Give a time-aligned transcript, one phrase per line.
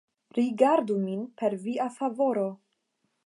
[0.37, 2.49] Rigardu nin per Via favoro.